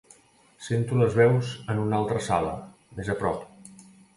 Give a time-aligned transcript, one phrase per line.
[0.67, 2.57] Sento les veus en una altra sala,
[3.01, 3.49] més a prop.